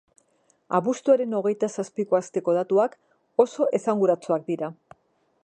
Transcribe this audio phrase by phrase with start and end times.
[0.77, 2.97] Abuztuaren hogeita zazpiko asteko datuak
[3.47, 4.73] oso esanguratsuak dira.